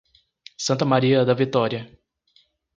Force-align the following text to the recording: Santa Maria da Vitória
Santa 0.57 0.83
Maria 0.83 1.23
da 1.23 1.35
Vitória 1.35 1.95